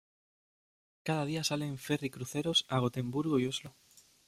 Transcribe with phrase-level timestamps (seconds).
[1.03, 3.75] Cada día salen ferry-cruceros a Gotemburgo y Oslo.